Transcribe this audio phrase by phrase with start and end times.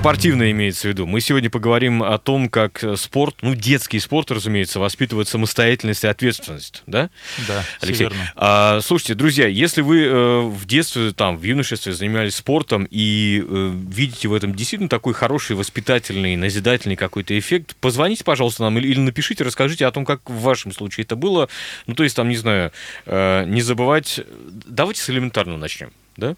[0.00, 1.06] Спортивное имеется в виду.
[1.06, 6.82] Мы сегодня поговорим о том, как спорт, ну, детский спорт, разумеется, воспитывает самостоятельность и ответственность,
[6.86, 7.10] да?
[7.46, 8.04] Да, Алексей.
[8.04, 8.32] Верно.
[8.34, 13.72] А, слушайте, друзья, если вы э, в детстве, там, в юношестве занимались спортом и э,
[13.90, 19.00] видите в этом действительно такой хороший, воспитательный, назидательный какой-то эффект, позвоните, пожалуйста, нам или, или
[19.00, 21.50] напишите, расскажите о том, как в вашем случае это было.
[21.86, 22.72] Ну, то есть, там, не знаю,
[23.04, 24.18] э, не забывать...
[24.64, 26.36] Давайте с элементарного начнем, да?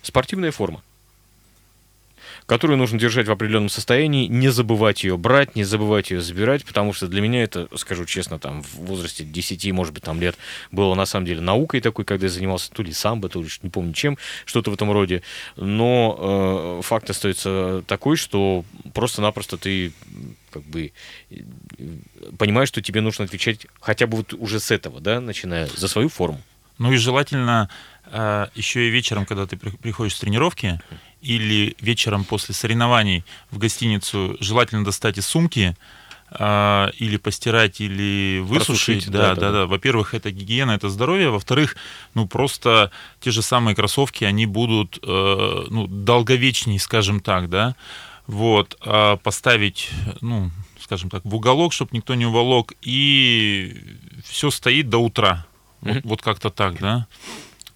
[0.00, 0.82] Спортивная форма
[2.52, 6.92] которую нужно держать в определенном состоянии, не забывать ее брать, не забывать ее забирать, потому
[6.92, 10.36] что для меня это, скажу честно, там в возрасте 10, может быть, там лет
[10.70, 13.70] было на самом деле наукой такой, когда я занимался то ли самбо, то ли не
[13.70, 15.22] помню чем, что-то в этом роде.
[15.56, 19.94] Но э, факт остается такой, что просто-напросто ты
[20.50, 20.92] как бы
[22.36, 26.10] понимаешь, что тебе нужно отвечать хотя бы вот уже с этого, да, начиная за свою
[26.10, 26.42] форму.
[26.76, 27.70] Ну и желательно
[28.10, 30.80] э, еще и вечером, когда ты приходишь с тренировки,
[31.22, 35.76] или вечером после соревнований в гостиницу желательно достать из сумки
[36.30, 39.10] э, или постирать, или высушить.
[39.10, 39.66] Да, да, да, да.
[39.66, 41.30] Во-первых, это гигиена, это здоровье.
[41.30, 41.76] Во-вторых,
[42.14, 47.76] ну просто те же самые кроссовки, они будут э, ну, долговечнее, скажем так, да.
[48.26, 50.50] Вот, а поставить, ну,
[50.80, 53.76] скажем так, в уголок, чтобы никто не уволок, и
[54.24, 55.44] все стоит до утра.
[55.82, 55.94] Mm-hmm.
[55.94, 57.06] Вот, вот как-то так, да.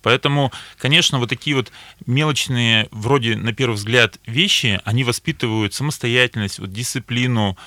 [0.06, 1.72] Поэтому, конечно, вот такие вот
[2.06, 7.58] мелочные, вроде на первый взгляд, вещи, они воспитывают самостоятельность, вот дисциплину,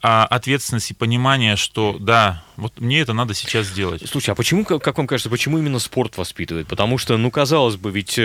[0.00, 4.02] а ответственность и понимание, что да, вот мне это надо сейчас сделать.
[4.04, 6.66] Слушай, а почему, как вам кажется, почему именно спорт воспитывает?
[6.66, 8.22] Потому что, ну, казалось бы, ведь э,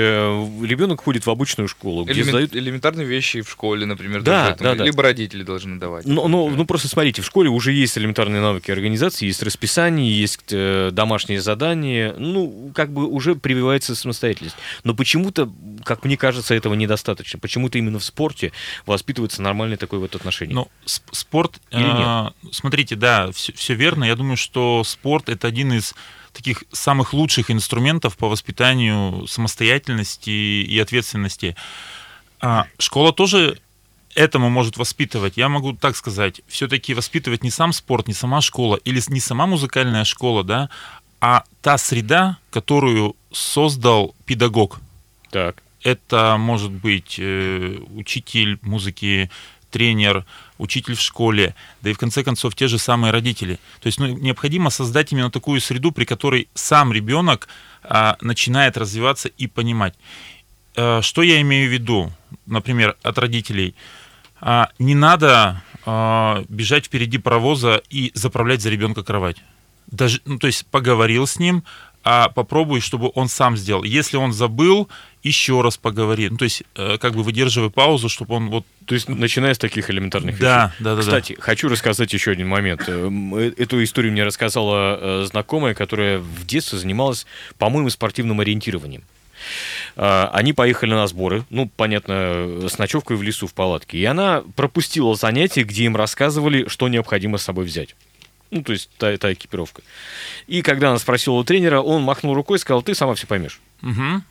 [0.64, 2.56] ребенок ходит в обычную школу, где Элемент, сдают...
[2.56, 4.84] Элементарные вещи в школе, например, да, да, да, да.
[4.86, 6.08] либо родители должны давать.
[6.08, 10.52] Ну, ну, ну, просто смотрите, в школе уже есть элементарные навыки организации, есть расписание, есть
[10.52, 14.56] э, домашние задания, ну, как бы уже прививается самостоятельность.
[14.84, 15.48] Но почему-то,
[15.84, 17.38] как мне кажется, этого недостаточно.
[17.38, 18.52] Почему-то именно в спорте
[18.88, 20.56] воспитывается нормальное такое вот отношение.
[20.56, 21.94] Ну, спорт или нет?
[21.94, 24.06] А, смотрите, да, все, все верно.
[24.06, 25.94] Я думаю, что спорт это один из
[26.32, 31.56] таких самых лучших инструментов по воспитанию самостоятельности и ответственности.
[32.42, 33.60] А, школа тоже
[34.16, 35.38] этому может воспитывать.
[35.38, 39.46] Я могу так сказать, все-таки воспитывать не сам спорт, не сама школа или не сама
[39.46, 40.70] музыкальная школа, да,
[41.22, 44.80] а та среда, которую создал педагог.
[45.32, 45.64] Так.
[45.84, 49.30] Это может быть э, учитель музыки,
[49.74, 50.26] тренер,
[50.60, 53.60] учитель в школе, да и в конце концов те же самые родители.
[53.82, 57.48] То есть ну, необходимо создать именно такую среду, при которой сам ребенок
[57.84, 59.96] а, начинает развиваться и понимать.
[60.76, 62.12] А, что я имею в виду,
[62.46, 63.76] например, от родителей?
[64.40, 69.38] А, не надо а, бежать впереди паровоза и заправлять за ребенка кровать.
[69.88, 71.64] Даже, ну, то есть поговорил с ним,
[72.04, 73.84] а попробуй, чтобы он сам сделал.
[73.84, 74.90] Если он забыл,
[75.24, 76.30] еще раз поговори.
[76.30, 78.66] Ну, то есть, э, как бы выдерживай паузу, чтобы он вот...
[78.86, 80.84] То есть, начиная с таких элементарных да, вещей.
[80.84, 81.42] Да, да, Кстати, да.
[81.42, 82.84] хочу рассказать еще один момент.
[82.88, 87.26] Э, э, эту историю мне рассказала знакомая, которая в детстве занималась,
[87.58, 89.04] по-моему, спортивным ориентированием.
[89.96, 93.98] Они поехали на сборы, ну, понятно, с ночевкой в лесу в палатке.
[93.98, 97.96] И она пропустила занятие, где им рассказывали, что необходимо с собой взять.
[98.54, 99.82] Ну, то есть та, та экипировка.
[100.48, 103.60] И когда она спросила у тренера, он махнул рукой и сказал, ты сама все поймешь.
[103.82, 104.22] Угу.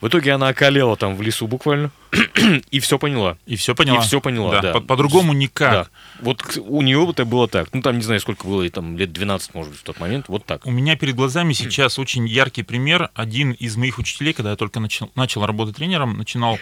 [0.00, 1.90] В итоге она околела там в лесу буквально
[2.70, 3.36] и все поняла.
[3.46, 3.98] И все поняла.
[3.98, 4.62] И все поняла, да.
[4.62, 4.72] да.
[4.74, 5.72] По- по-другому никак.
[5.72, 5.88] Да.
[6.20, 7.68] Вот у нее это было так.
[7.72, 10.28] Ну, там, не знаю, сколько было, там, лет 12, может быть, в тот момент.
[10.28, 10.64] Вот так.
[10.64, 13.10] У меня перед глазами сейчас очень яркий пример.
[13.14, 16.58] Один из моих учителей, когда я только начал, начал работать тренером, начинал...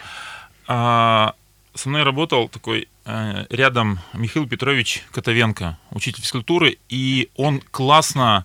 [0.67, 1.35] А,
[1.75, 8.45] со мной работал такой э, рядом Михаил Петрович Котовенко, учитель физкультуры, и он классно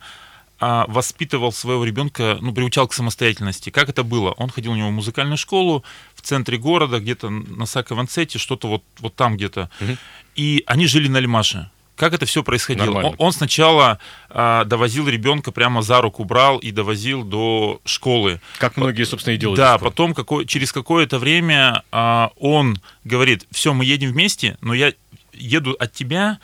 [0.59, 3.69] э, воспитывал своего ребенка, ну, приучал к самостоятельности.
[3.69, 4.31] Как это было?
[4.31, 5.83] Он ходил у него в музыкальную школу
[6.15, 9.69] в центре города, где-то на Сакованцете, что-то вот, вот там где-то.
[9.81, 9.97] Угу.
[10.35, 13.01] И они жили на Лимаше как это все происходило?
[13.01, 13.99] Он, он сначала
[14.29, 18.41] а, довозил ребенка прямо за руку брал и довозил до школы.
[18.57, 19.57] Как многие, собственно, и делают.
[19.57, 24.93] Да, потом какой, через какое-то время а, он говорит: все, мы едем вместе, но я
[25.33, 26.39] еду от тебя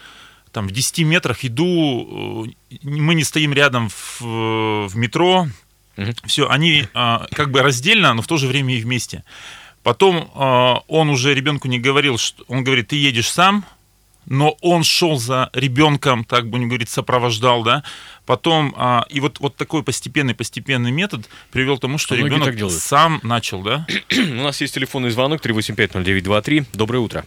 [0.51, 4.21] там в 10 метрах иду, э, мы не стоим рядом в,
[4.88, 5.47] в метро,
[5.95, 6.12] угу.
[6.25, 9.23] все, они а, как бы раздельно, но в то же время и вместе.
[9.83, 13.63] Потом а, он уже ребенку не говорил, что он говорит, ты едешь сам,
[14.29, 17.83] но он шел за ребенком, так будем говорить, сопровождал, да,
[18.25, 23.19] потом, а, и вот, вот такой постепенный-постепенный метод привел к тому, что Многие ребенок сам
[23.23, 23.85] начал, да.
[24.11, 26.65] У нас есть телефонный звонок 3850923.
[26.73, 27.25] Доброе утро.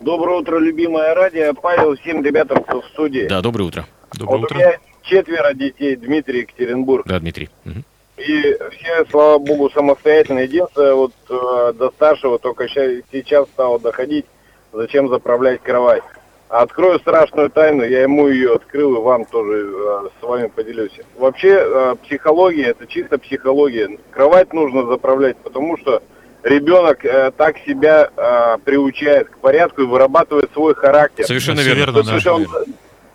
[0.00, 1.54] Доброе утро, любимое радио.
[1.54, 3.26] Павел, всем ребятам, кто в студии.
[3.28, 3.86] Да, доброе утро.
[4.14, 4.56] Доброе вот утро.
[4.56, 7.06] У меня четверо детей, Дмитрий Екатеринбург.
[7.06, 7.50] Да, Дмитрий.
[7.64, 7.82] Угу.
[8.18, 10.40] и все, слава богу, самостоятельно.
[10.40, 14.26] Единственное, вот э, до старшего только ща- сейчас стало доходить,
[14.72, 16.02] зачем заправлять кровать.
[16.48, 20.92] А Открою страшную тайну, я ему ее открыл и вам тоже э, с вами поделюсь.
[21.16, 23.98] Вообще э, психология, это чисто психология.
[24.10, 26.02] Кровать нужно заправлять, потому что
[26.42, 31.24] ребенок э, так себя э, приучает к порядку и вырабатывает свой характер.
[31.24, 31.92] Совершенно Всё верно.
[31.92, 32.34] верно, То да.
[32.34, 32.46] он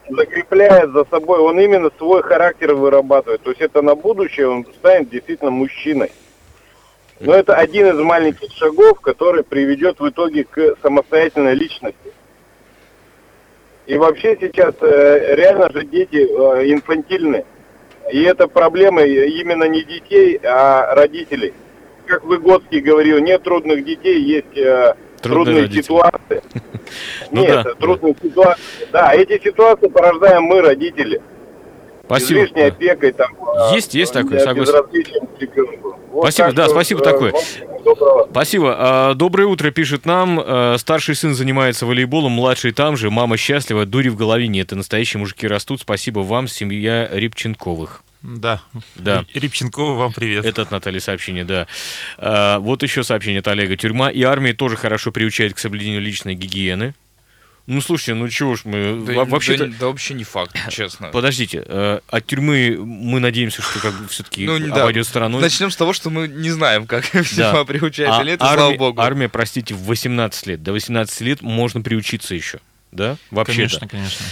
[0.10, 3.44] закрепляет за собой, он именно свой характер вырабатывает.
[3.44, 6.12] То есть это на будущее он станет действительно мужчиной.
[7.20, 12.14] Но это один из маленьких шагов, который приведет в итоге к самостоятельной личности.
[13.88, 17.46] И вообще сейчас э, реально же дети э, инфантильны.
[18.12, 21.54] И это проблема именно не детей, а родителей.
[22.06, 26.42] Как Выгодский говорил, нет трудных детей, есть э, Трудные трудные ситуации.
[27.32, 28.64] Ну Нет, трудные ситуации.
[28.94, 31.22] Да, эти ситуации порождаем мы, родители.
[32.06, 32.40] Спасибо.
[32.40, 33.36] Излишней опекой там.
[33.74, 34.74] Есть, есть такое, э, согласен.
[36.18, 37.34] Вот Спасибо, так да, что, спасибо э, такое.
[37.86, 38.28] доброго.
[38.32, 38.76] Спасибо.
[38.76, 40.42] А, Доброе утро, пишет нам.
[40.44, 43.12] А, Старший сын занимается волейболом, младший там же.
[43.12, 44.72] Мама счастлива, дури в голове нет.
[44.72, 45.82] И настоящие мужики растут.
[45.82, 48.02] Спасибо вам, семья Рибченковых.
[48.24, 48.64] Да.
[48.96, 49.26] Да.
[49.36, 50.44] Рябченкова, вам привет.
[50.44, 51.68] Это от Натальи сообщение, да.
[52.18, 53.78] А, вот еще сообщение от Олега.
[53.78, 56.96] Тюрьма и армия тоже хорошо приучают к соблюдению личной гигиены.
[57.68, 59.04] Ну, слушайте, ну чего ж мы...
[59.06, 61.10] Да, во- да да вообще не факт, честно.
[61.10, 64.82] Подождите, э, от тюрьмы мы надеемся, что как бы все-таки Ну, да.
[64.84, 65.42] обойдет стороной.
[65.42, 67.24] Начнем с того, что мы не знаем, как Да.
[67.24, 69.02] тюрьма приучает А или это, армия, слава богу.
[69.02, 70.64] армия, простите, в 18 лет.
[70.64, 72.60] До 18 лет можно приучиться еще.
[72.94, 73.18] Да?
[73.32, 74.26] Вообще Конечно, конечно.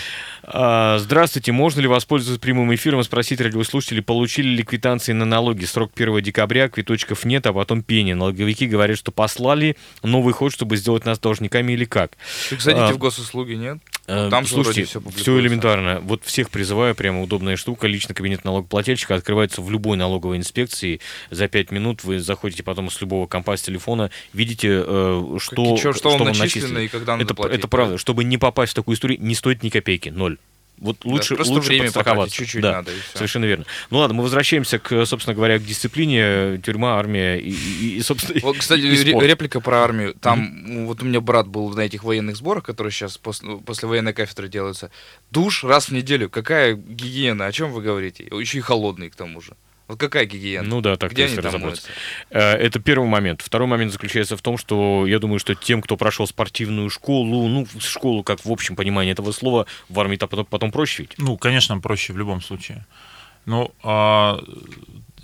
[0.48, 5.66] А, Здравствуйте, можно ли воспользоваться прямым эфиром и спросить радиослушателей, получили ли квитанции на налоги?
[5.66, 8.14] Срок 1 декабря, квиточков нет, а потом пени.
[8.14, 12.12] Налоговики говорят, что послали новый ход, чтобы сделать нас должниками или как?
[12.52, 13.80] Так зайдите а, в госуслуги, нет?
[14.06, 15.40] Э, Там Слушайте, все публикуется.
[15.40, 16.00] элементарно.
[16.04, 17.88] Вот всех призываю, прямо удобная штука.
[17.88, 21.00] Лично кабинет налогоплательщика открывается в любой налоговой инспекции.
[21.32, 25.78] За 5 минут вы заходите потом с любого компа с телефона, видите, э, что, Какие-
[25.78, 26.86] чё- что вам вам начислено начислили.
[26.86, 27.98] и когда надо это, платить, это правда.
[27.98, 30.35] Чтобы не попасть в такую историю, не стоит ни копейки, ноль.
[30.78, 32.92] Вот Да, лучше, просто лучше время потратить чуть-чуть Да, надо.
[33.14, 33.66] Совершенно верно.
[33.90, 38.40] Ну ладно, мы возвращаемся к, собственно говоря, к дисциплине, тюрьма, армия и, и- и, собственно,
[38.42, 39.26] Вот, кстати, и- спорт.
[39.26, 40.14] реплика про армию.
[40.20, 43.60] Там, ну, вот у меня брат был на этих военных сборах, которые сейчас после, ну,
[43.62, 44.92] после военной кафедры делаются.
[45.32, 46.30] Душ раз в неделю.
[46.30, 47.46] Какая гигиена?
[47.46, 48.24] О чем вы говорите?
[48.26, 49.54] Еще и холодный, к тому же.
[49.88, 50.68] Вот какая гигиена?
[50.68, 51.90] Ну да, так Где если разобраться.
[52.30, 53.42] Э, Это первый момент.
[53.42, 57.68] Второй момент заключается в том, что я думаю, что тем, кто прошел спортивную школу, ну,
[57.80, 61.14] школу, как в общем понимании этого слова, в армии-то потом, потом проще ведь.
[61.18, 62.86] Ну, конечно, проще в любом случае.
[63.46, 63.72] Ну,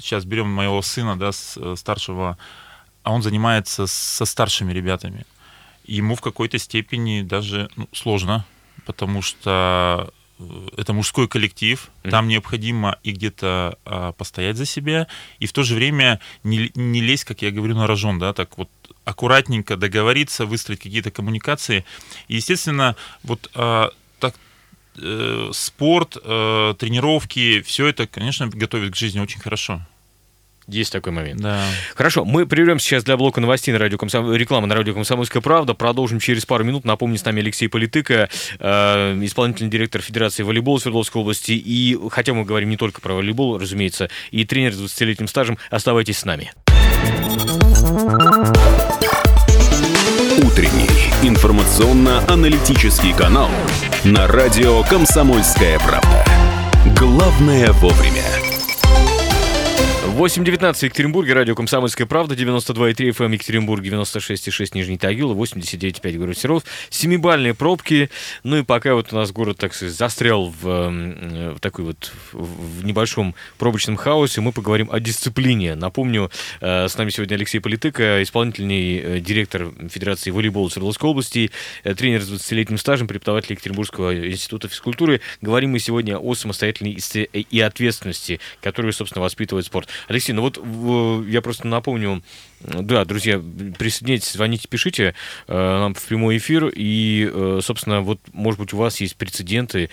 [0.02, 2.38] сейчас берем моего сына, да, э, старшего,
[3.04, 5.25] а он занимается со старшими ребятами.
[5.86, 8.46] Ему в какой-то степени даже ну, сложно,
[8.86, 10.13] потому что
[10.78, 12.12] это мужской коллектив, Мгм.
[12.12, 15.08] там необходимо и где-то а, постоять за себя,
[15.40, 18.58] и в то же время не, не лезть, как я говорю, на рожон, да, так
[18.58, 18.70] вот
[19.06, 21.86] аккуратненько договориться, выстроить какие-то коммуникации.
[22.28, 23.90] И, естественно, вот а,
[24.20, 24.36] так
[24.98, 29.82] э, спорт, э, тренировки, все это, конечно, готовит к жизни очень хорошо.
[30.74, 31.42] Есть такой момент.
[31.42, 31.62] Да.
[31.96, 34.34] Хорошо, мы прервемся сейчас для блока новостей на радио Комсом...
[34.34, 35.74] рекламы на радио «Комсомольская правда».
[35.74, 36.86] Продолжим через пару минут.
[36.86, 38.30] Напомню, с нами Алексей Политыка,
[38.60, 41.52] э, исполнительный директор Федерации волейбола Свердловской области.
[41.52, 46.20] И, хотя мы говорим не только про волейбол, разумеется, и тренер с 20-летним стажем, оставайтесь
[46.20, 46.52] с нами.
[50.44, 50.90] Утренний
[51.24, 53.50] информационно-аналитический канал
[54.04, 56.25] на радио «Комсомольская правда».
[56.98, 58.50] Главное вовремя.
[60.22, 66.63] 8.19 в Екатеринбурге, радио «Комсомольская правда», 92,3 FM Екатеринбург, 96,6 Нижний Тагил, 89,5 город Серов.
[66.92, 68.12] Семибальные пробки,
[68.44, 72.12] ну и пока вот у нас город, так сказать, застрял в, э, в такой вот
[72.34, 75.74] в небольшом пробочном хаосе, мы поговорим о дисциплине.
[75.74, 81.50] Напомню, э, с нами сегодня Алексей исполнительный э, директор Федерации волейбола Свердловской области,
[81.84, 85.20] тренер с 20-летним стажем, преподаватель Екатеринбургского института физкультуры.
[85.42, 89.90] Говорим мы сегодня о самостоятельной и ответственности, которую, собственно, воспитывает спорт.
[90.12, 92.22] Алексей, ну вот в- я просто напомню,
[92.62, 93.41] да, друзья,
[93.77, 95.15] присоединяйтесь, звоните, пишите
[95.48, 99.84] э, нам в прямой эфир, и, э, собственно, вот, может быть, у вас есть прецеденты,
[99.86, 99.88] э,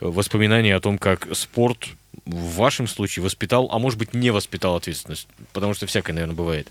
[0.00, 1.88] воспоминания о том, как спорт
[2.26, 6.68] в вашем случае воспитал, а может быть, не воспитал ответственность, потому что всякое, наверное, бывает.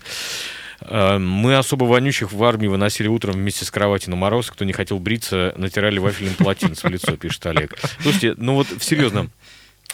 [0.90, 4.50] Мы особо вонючих в армии выносили утром вместе с кровати на мороз.
[4.50, 7.78] Кто не хотел бриться, натирали вафельным полотенцем в лицо, пишет Олег.
[8.00, 9.28] Слушайте, ну вот серьезно,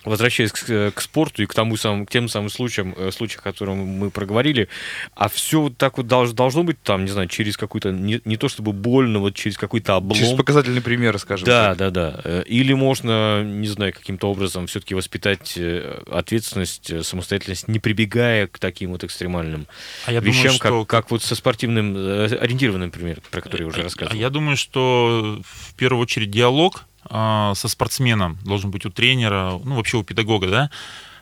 [0.08, 3.44] возвращаясь к, к спорту и к, тому самым, к тем самым случаям, э, случаям, о
[3.44, 4.68] которых мы проговорили,
[5.14, 8.36] а все вот так вот долж, должно быть там, не знаю, через какой-то, не, не
[8.36, 10.18] то чтобы больно, вот через какой-то облом.
[10.18, 11.78] Через показательный пример, скажем да, так.
[11.78, 12.42] Да, да, да.
[12.42, 18.58] Или можно, не знаю, каким-то образом все-таки воспитать э, ответственность, э, самостоятельность, не прибегая к
[18.58, 19.66] таким вот экстремальным
[20.06, 20.84] а я вещам, думаю, что...
[20.84, 24.16] как, как вот со спортивным ориентированным примером, про который я уже рассказывал.
[24.16, 29.76] А я думаю, что в первую очередь диалог со спортсменом должен быть у тренера, ну
[29.76, 30.70] вообще у педагога, да,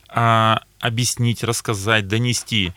[0.09, 2.73] а, объяснить, рассказать, донести.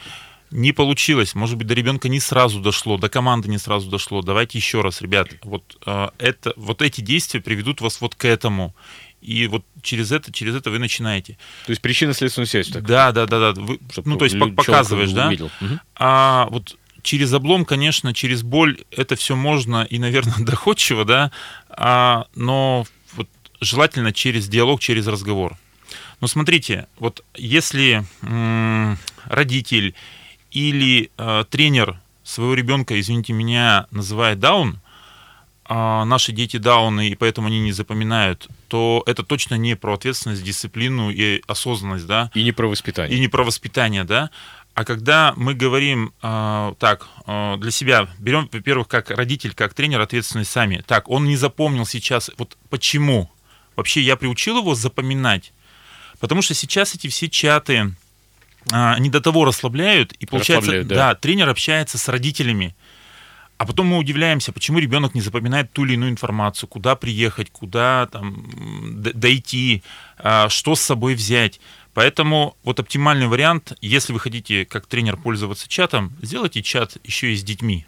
[0.52, 4.22] Не получилось, может быть, до ребенка не сразу дошло, до команды не сразу дошло.
[4.24, 8.76] Давайте еще раз, ребят, вот а, это, вот эти действия приведут вас вот к этому.
[9.22, 11.38] И вот через это, через это вы начинаете.
[11.66, 12.70] То есть причинно-следственную связь.
[12.70, 12.86] Так.
[12.86, 13.62] Да, да, да, да.
[13.62, 15.28] Вы, ну, то есть показываешь, да.
[15.28, 15.52] Увидел.
[15.96, 21.32] А вот через облом, конечно, через боль это все можно и, наверное, доходчиво, да,
[21.70, 22.99] а, но вот
[23.62, 25.58] желательно через диалог, через разговор.
[26.22, 28.04] Но смотрите, вот если
[29.26, 29.96] родитель
[30.52, 34.80] или э, тренер своего ребенка, извините меня, называет даун,
[35.66, 40.44] а наши дети дауны, и поэтому они не запоминают, то это точно не про ответственность,
[40.44, 42.32] дисциплину и осознанность, да.
[42.34, 43.16] И не про воспитание.
[43.16, 44.32] И не про воспитание, да.
[44.74, 50.02] А когда мы говорим э, так, э, для себя, берем, во-первых, как родитель, как тренер
[50.02, 50.84] ответственность сами.
[50.88, 53.30] Так, он не запомнил сейчас, вот почему?
[53.80, 55.54] Вообще я приучил его запоминать.
[56.20, 57.86] Потому что сейчас эти все чаты, э,
[58.72, 60.96] они до того расслабляют, и получается, расслабляют, да.
[60.96, 62.76] да, тренер общается с родителями.
[63.58, 68.10] А потом мы удивляемся, почему ребенок не запоминает ту или иную информацию, куда приехать, куда
[68.12, 68.46] там
[69.02, 69.82] дойти,
[70.50, 71.62] что с собой взять.
[71.94, 77.36] Поэтому вот оптимальный вариант, если вы хотите как тренер пользоваться чатом, сделайте чат еще и
[77.38, 77.86] с детьми.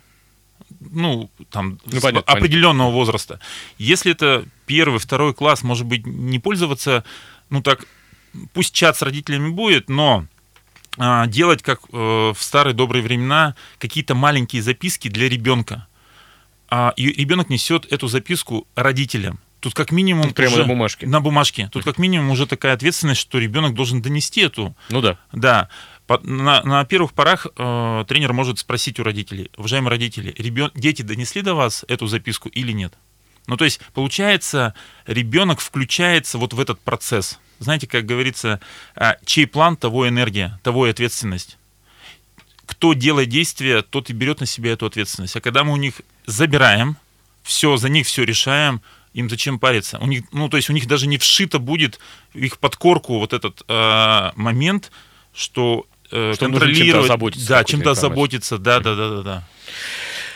[0.89, 2.97] Ну, там, ну, понятно, определенного понятно.
[2.97, 3.39] возраста.
[3.77, 7.03] Если это первый, второй класс, может быть, не пользоваться,
[7.49, 7.85] ну так,
[8.53, 10.25] пусть чат с родителями будет, но
[10.97, 15.87] а, делать, как э, в старые добрые времена, какие-то маленькие записки для ребенка.
[16.69, 19.39] А, и ребенок несет эту записку родителям.
[19.61, 20.27] Тут как минимум...
[20.27, 21.07] Тут прямо уже, на бумажке.
[21.07, 21.69] На бумажке.
[21.71, 24.75] Тут как минимум уже такая ответственность, что ребенок должен донести эту.
[24.89, 25.19] Ну да.
[25.31, 25.69] Да.
[26.23, 31.41] На, на первых порах э, тренер может спросить у родителей, уважаемые родители, ребен, дети донесли
[31.41, 32.93] до вас эту записку или нет?
[33.47, 34.73] Ну, то есть, получается,
[35.05, 37.39] ребенок включается вот в этот процесс.
[37.59, 38.59] Знаете, как говорится,
[38.95, 41.57] э, чей план, того энергия, того и ответственность.
[42.65, 45.35] Кто делает действие, тот и берет на себя эту ответственность.
[45.35, 46.97] А когда мы у них забираем,
[47.43, 48.81] все, за них все решаем,
[49.13, 49.99] им зачем париться?
[49.99, 51.99] У них, ну, то есть у них даже не вшито будет
[52.33, 54.91] их подкорку вот этот э, момент,
[55.33, 59.43] что, э, что контролировать, чем-то да, чем-то заботиться, да, да, да, да, да.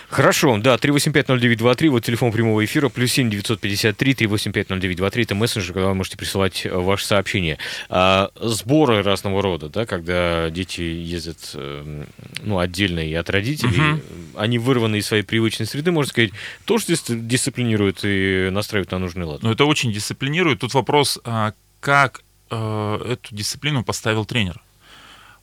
[0.10, 5.96] Хорошо, да, 3850923, вот телефон прямого эфира, плюс 7 953 3850923, это мессенджер, когда вы
[5.96, 7.58] можете присылать э, ваши сообщения.
[7.90, 12.06] А, сборы разного рода, да, когда дети ездят, э,
[12.44, 14.02] ну, отдельно и от родителей, угу.
[14.36, 16.32] они вырваны из своей привычной среды, можно сказать,
[16.66, 19.44] тоже дисциплинируют и настраивают на нужный лад.
[19.44, 20.60] Ну, это очень дисциплинирует.
[20.60, 24.62] Тут вопрос, а, как э, эту дисциплину поставил тренер.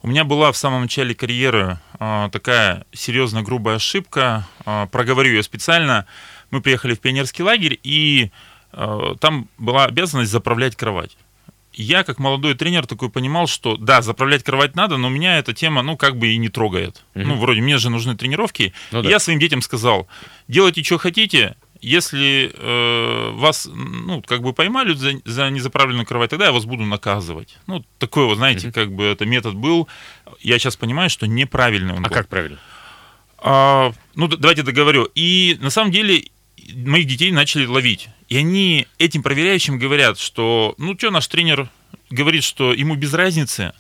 [0.03, 4.49] У меня была в самом начале карьеры э, такая серьезная грубая ошибка.
[4.67, 6.07] Э, проговорю ее специально.
[6.51, 8.33] Мы приехали в пионерский лагерь, и
[8.73, 11.17] э, там была обязанность заправлять кровать.
[11.73, 15.83] Я, как молодой тренер, такой понимал, что да, заправлять кровать надо, но меня эта тема,
[15.83, 17.05] ну, как бы и не трогает.
[17.15, 17.25] Угу.
[17.25, 18.75] Ну, вроде мне же нужны тренировки.
[18.91, 19.09] Ну, да.
[19.09, 20.09] Я своим детям сказал,
[20.49, 26.47] делайте, что хотите, если э, вас, ну, как бы поймали за, за незаправленную кровать, тогда
[26.47, 27.59] я вас буду наказывать.
[27.67, 28.73] Ну, такой вот, знаете, mm-hmm.
[28.73, 29.89] как бы это метод был.
[30.41, 32.15] Я сейчас понимаю, что неправильный он а был.
[32.15, 32.59] как правильно?
[33.39, 35.09] А, ну, давайте договорю.
[35.17, 36.29] И на самом деле
[36.73, 38.09] моих детей начали ловить.
[38.29, 41.69] И они этим проверяющим говорят, что, ну, что, наш тренер
[42.11, 43.73] говорит, что ему без разницы,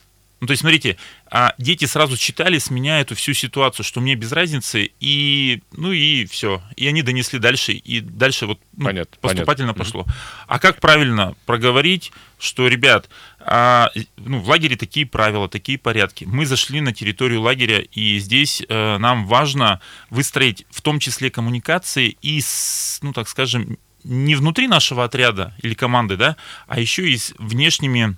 [0.42, 0.96] ну, то есть, смотрите,
[1.30, 5.92] а дети сразу читали с меня эту всю ситуацию, что мне без разницы, и, ну,
[5.92, 6.60] и все.
[6.74, 10.00] И они донесли дальше, и дальше вот ну, понятно, поступательно понятно.
[10.02, 10.06] пошло.
[10.48, 13.08] А как правильно проговорить, что, ребят,
[13.38, 16.24] а, ну, в лагере такие правила, такие порядки.
[16.24, 19.80] Мы зашли на территорию лагеря, и здесь э, нам важно
[20.10, 25.74] выстроить в том числе коммуникации и, с, ну, так скажем, не внутри нашего отряда или
[25.74, 28.16] команды, да, а еще и с внешними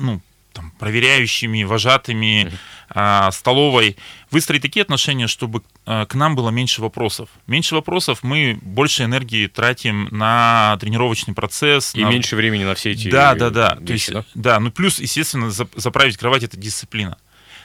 [0.00, 0.20] ну,
[0.58, 2.50] там, проверяющими, вожатыми,
[2.92, 3.96] э, столовой,
[4.32, 7.28] выстроить такие отношения, чтобы э, к нам было меньше вопросов.
[7.46, 11.94] Меньше вопросов, мы больше энергии тратим на тренировочный процесс.
[11.94, 12.08] И на...
[12.10, 13.78] меньше времени на все эти Да, да, да.
[13.80, 14.24] Вещи, То есть, да?
[14.34, 17.16] да, ну плюс, естественно, заправить кровать– это дисциплина.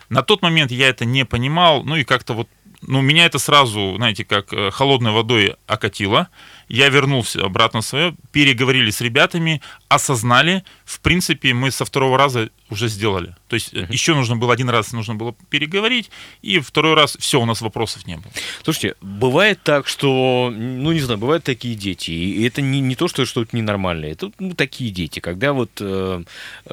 [0.09, 2.47] На тот момент я это не понимал, ну и как-то вот
[2.87, 6.27] Ну, меня это сразу, знаете, как э, холодной водой окатило.
[6.67, 10.63] Я вернулся обратно в свое, переговорили с ребятами, осознали.
[10.85, 13.35] В принципе, мы со второго раза уже сделали.
[13.47, 13.87] То есть uh-huh.
[13.91, 16.09] еще нужно было один раз, нужно было переговорить,
[16.41, 18.31] и второй раз все, у нас вопросов не было.
[18.63, 23.07] Слушайте, бывает так, что, ну не знаю, бывают такие дети, и это не, не то,
[23.07, 26.23] что что-то ненормальное, это ну, такие дети, когда вот, э,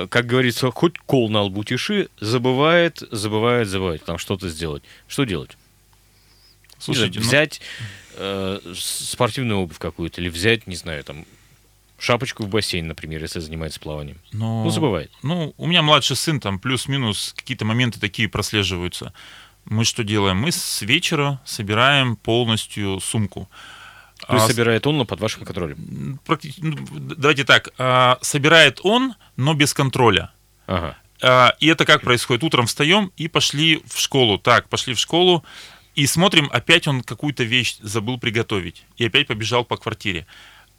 [0.08, 4.82] как говорится, хоть кол на лбу тиши, забывает, забывает, забывает там что-то сделать.
[5.06, 5.56] Что делать?
[6.80, 7.60] Слушайте, знаю, ну взять
[8.16, 11.24] э, спортивную обувь какую-то, или взять, не знаю, там,
[11.98, 14.18] шапочку в бассейн, например, если занимается плаванием.
[14.32, 15.10] Но, ну, забывает.
[15.22, 19.12] Ну, у меня младший сын, там плюс-минус какие-то моменты такие прослеживаются.
[19.66, 20.38] Мы что делаем?
[20.38, 23.48] Мы с вечера собираем полностью сумку.
[24.26, 26.18] То есть а, собирает он, но под вашим контролем?
[26.26, 26.54] Практи...
[26.58, 27.70] Ну, давайте так.
[27.78, 30.30] А, собирает он, но без контроля.
[30.66, 30.96] Ага.
[31.22, 32.42] А, и это как происходит?
[32.44, 34.38] Утром встаем и пошли в школу.
[34.38, 35.44] Так, пошли в школу.
[35.94, 38.84] И смотрим, опять он какую-то вещь забыл приготовить.
[38.96, 40.26] И опять побежал по квартире.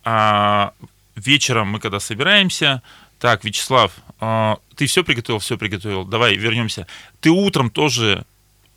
[0.03, 0.73] А
[1.15, 2.81] вечером мы когда собираемся,
[3.19, 6.87] так, Вячеслав, а, ты все приготовил, все приготовил, давай вернемся.
[7.19, 8.25] Ты утром тоже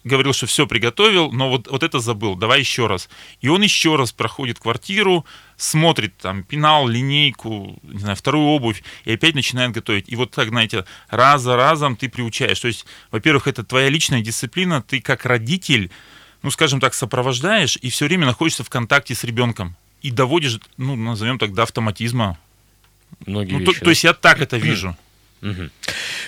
[0.05, 3.09] говорил, что все приготовил, но вот, вот это забыл, давай еще раз.
[3.41, 5.25] И он еще раз проходит квартиру,
[5.57, 10.09] смотрит там пенал, линейку, не знаю, вторую обувь, и опять начинает готовить.
[10.09, 12.61] И вот так, знаете, раз за разом ты приучаешь.
[12.61, 15.91] То есть, во-первых, это твоя личная дисциплина, ты как родитель,
[16.45, 20.95] ну, скажем так, сопровождаешь и все время находишься в контакте с ребенком и доводишь, ну,
[20.95, 22.39] назовем так, до автоматизма.
[23.25, 23.85] Многие ну, вещи, то, да?
[23.85, 24.95] то есть я так это вижу.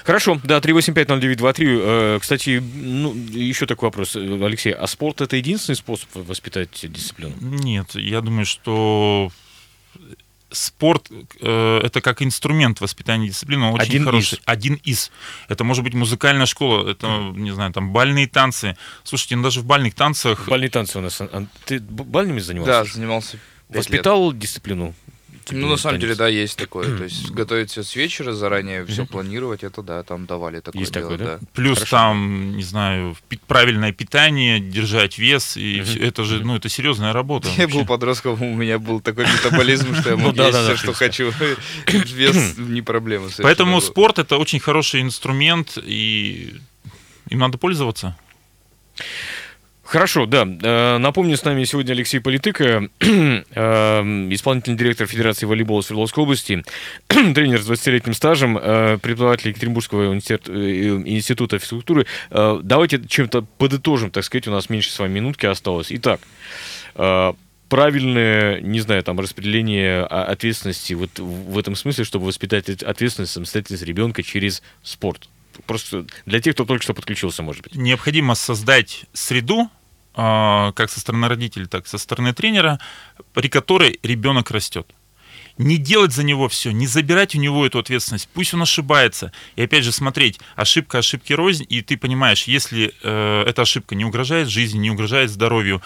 [0.05, 1.55] Хорошо, да, 3850923.
[1.59, 7.35] Э, кстати, ну, еще такой вопрос, Алексей, а спорт это единственный способ воспитать дисциплину?
[7.39, 9.31] Нет, я думаю, что
[10.51, 11.09] спорт
[11.41, 14.35] э, это как инструмент воспитания дисциплины, он очень Один хороший.
[14.39, 14.43] Из.
[14.45, 15.11] Один из.
[15.49, 18.77] Это может быть музыкальная школа, это, не знаю, там бальные танцы.
[19.05, 20.49] Слушайте, ну, даже в бальных танцах...
[20.49, 21.21] Бальные танцы у нас...
[21.65, 22.73] Ты бальными занимался?
[22.73, 23.39] Да, занимался.
[23.69, 24.39] Воспитал лет.
[24.39, 24.95] дисциплину?
[25.47, 26.99] Типа, ну, на самом деле, да, есть такое.
[26.99, 30.93] То есть готовить все с вечера, заранее все планировать, это да, там давали такое есть
[30.93, 31.39] дело, такое, да?
[31.39, 31.47] да.
[31.53, 31.97] Плюс Хорошо.
[31.97, 37.49] там, не знаю, правильное питание, держать вес, и все, это же, ну, это серьезная работа.
[37.57, 40.93] Я был подростком, у меня был такой метаболизм, что я ну мог есть все, что
[40.93, 41.33] хочу.
[41.87, 43.29] Вес не проблема.
[43.39, 46.57] Поэтому спорт это очень хороший инструмент, и
[47.29, 48.17] им надо пользоваться.
[49.87, 50.47] Хорошо, да.
[50.63, 53.07] Э, напомню, с нами сегодня Алексей Политыка, э,
[54.31, 56.65] исполнительный директор Федерации волейбола Свердловской области,
[57.07, 62.07] тренер с 20-летним стажем, э, преподаватель Екатеринбургского института физкультуры.
[62.31, 65.89] Давайте чем-то подытожим, так сказать, у нас меньше с вами минутки осталось.
[65.91, 66.21] Итак,
[67.69, 74.23] правильное, не знаю, там, распределение ответственности вот в этом смысле, чтобы воспитать ответственность, самостоятельность ребенка
[74.23, 75.29] через спорт.
[75.67, 77.75] Просто для тех, кто только что подключился, может быть.
[77.75, 79.76] Необходимо создать среду, а,
[80.17, 82.81] как со стороны родителей, так и со стороны тренера,
[83.35, 84.87] при которой ребенок растет.
[85.59, 89.33] Не делать за него все, не забирать у него эту ответственность, пусть он ошибается.
[89.57, 94.05] И опять же смотреть, ошибка ошибки рознь, и ты понимаешь, если э, эта ошибка не
[94.05, 95.81] угрожает жизни, не угрожает здоровью,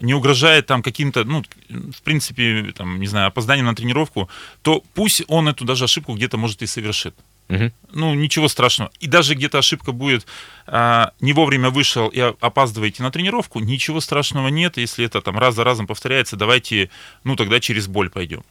[0.00, 4.28] не угрожает там каким-то, ну, в принципе, там, не знаю, опозданием на тренировку,
[4.62, 7.16] то пусть он эту даже ошибку где-то может и совершит.
[7.48, 7.72] Угу.
[7.92, 8.90] Ну, ничего страшного.
[8.98, 10.26] И даже где-то ошибка будет,
[10.66, 14.76] а, не вовремя вышел и опаздываете на тренировку, ничего страшного нет.
[14.76, 16.90] Если это там раз за разом повторяется, давайте,
[17.24, 18.42] ну, тогда через боль пойдем.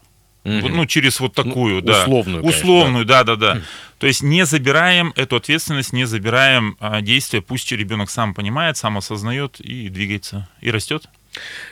[0.45, 0.69] Угу.
[0.69, 2.03] Ну, через вот такую, ну, да.
[2.03, 2.43] Условную.
[2.43, 3.55] Условную, да, да, да.
[3.55, 3.61] да.
[3.97, 8.97] То есть не забираем эту ответственность, не забираем а, действия, пусть ребенок сам понимает, сам
[8.97, 11.09] осознает и двигается, и растет.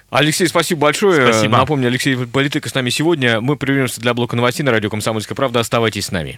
[0.10, 1.32] Алексей, спасибо большое.
[1.32, 1.58] Спасибо.
[1.58, 3.40] Напомню, Алексей Политыка с нами сегодня.
[3.40, 5.60] Мы прервемся для блока новостей на радио «Комсомольская правда».
[5.60, 6.38] Оставайтесь с нами.